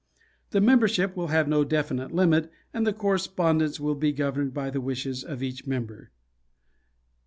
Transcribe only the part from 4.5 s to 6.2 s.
by the wishes of each member.